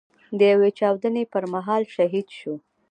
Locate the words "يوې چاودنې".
0.51-1.23